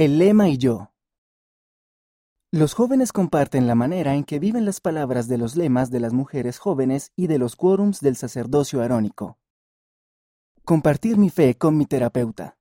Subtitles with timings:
[0.00, 0.94] El lema y yo.
[2.50, 6.14] Los jóvenes comparten la manera en que viven las palabras de los lemas de las
[6.14, 9.38] mujeres jóvenes y de los quórums del sacerdocio arónico.
[10.64, 12.56] Compartir mi fe con mi terapeuta.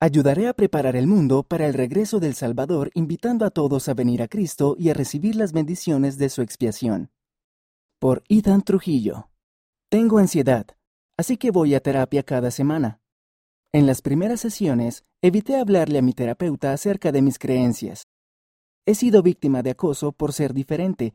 [0.00, 4.22] Ayudaré a preparar el mundo para el regreso del Salvador invitando a todos a venir
[4.22, 7.10] a Cristo y a recibir las bendiciones de su expiación.
[7.98, 9.28] Por Ethan Trujillo.
[9.90, 10.68] Tengo ansiedad,
[11.18, 13.02] así que voy a terapia cada semana.
[13.76, 18.08] En las primeras sesiones, evité hablarle a mi terapeuta acerca de mis creencias.
[18.86, 21.12] He sido víctima de acoso por ser diferente,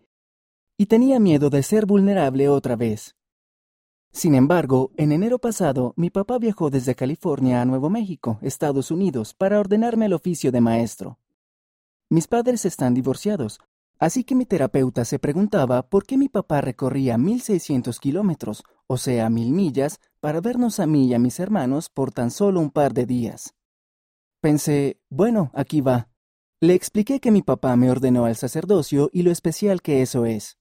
[0.78, 3.16] y tenía miedo de ser vulnerable otra vez.
[4.12, 9.34] Sin embargo, en enero pasado, mi papá viajó desde California a Nuevo México, Estados Unidos,
[9.34, 11.18] para ordenarme el oficio de maestro.
[12.12, 13.60] Mis padres están divorciados,
[13.98, 19.32] así que mi terapeuta se preguntaba por qué mi papá recorría 1.600 kilómetros, o sea,
[19.32, 22.94] mil millas, para vernos a mí y a mis hermanos por tan solo un par
[22.94, 23.56] de días.
[24.40, 26.10] Pensé, bueno, aquí va.
[26.62, 30.60] Le expliqué que mi papá me ordenó al sacerdocio y lo especial que eso es.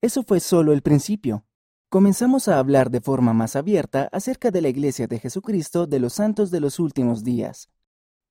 [0.00, 1.44] Eso fue solo el principio.
[1.88, 6.14] Comenzamos a hablar de forma más abierta acerca de la Iglesia de Jesucristo de los
[6.14, 7.68] Santos de los Últimos Días.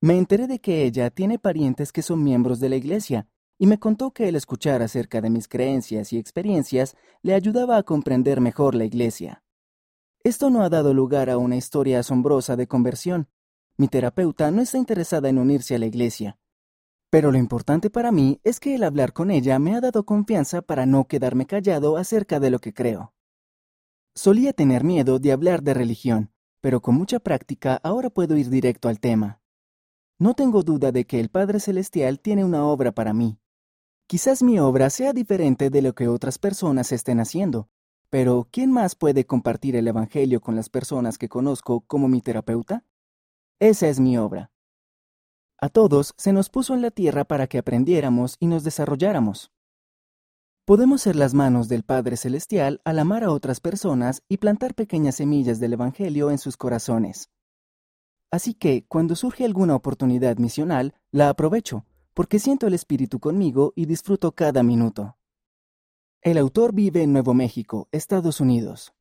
[0.00, 3.78] Me enteré de que ella tiene parientes que son miembros de la Iglesia, y me
[3.78, 8.74] contó que el escuchar acerca de mis creencias y experiencias le ayudaba a comprender mejor
[8.74, 9.41] la Iglesia.
[10.24, 13.28] Esto no ha dado lugar a una historia asombrosa de conversión.
[13.76, 16.38] Mi terapeuta no está interesada en unirse a la Iglesia.
[17.10, 20.62] Pero lo importante para mí es que el hablar con ella me ha dado confianza
[20.62, 23.14] para no quedarme callado acerca de lo que creo.
[24.14, 28.88] Solía tener miedo de hablar de religión, pero con mucha práctica ahora puedo ir directo
[28.88, 29.40] al tema.
[30.20, 33.40] No tengo duda de que el Padre Celestial tiene una obra para mí.
[34.06, 37.68] Quizás mi obra sea diferente de lo que otras personas estén haciendo,
[38.12, 42.84] pero ¿quién más puede compartir el Evangelio con las personas que conozco como mi terapeuta?
[43.58, 44.50] Esa es mi obra.
[45.58, 49.50] A todos se nos puso en la tierra para que aprendiéramos y nos desarrolláramos.
[50.66, 55.14] Podemos ser las manos del Padre Celestial al amar a otras personas y plantar pequeñas
[55.14, 57.30] semillas del Evangelio en sus corazones.
[58.30, 63.86] Así que, cuando surge alguna oportunidad misional, la aprovecho, porque siento el Espíritu conmigo y
[63.86, 65.16] disfruto cada minuto.
[66.24, 68.94] El autor vive en Nuevo México, Estados Unidos.